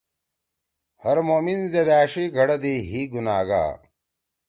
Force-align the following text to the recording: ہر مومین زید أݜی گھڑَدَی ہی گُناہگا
ہر 1.03 1.17
مومین 1.27 1.59
زید 1.71 1.89
أݜی 2.01 2.23
گھڑَدَی 2.35 2.75
ہی 2.89 3.01
گُناہگا 3.13 3.63